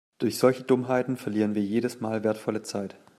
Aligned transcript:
Durch 0.17 0.39
solche 0.39 0.63
Dummheiten 0.63 1.15
verlieren 1.15 1.53
wir 1.53 1.61
jedes 1.61 1.99
Mal 2.01 2.23
wertvolle 2.23 2.63
Zeit. 2.63 2.97